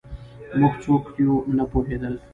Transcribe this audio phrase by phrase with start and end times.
[0.59, 2.15] موږ څوک یو نه پوهېدل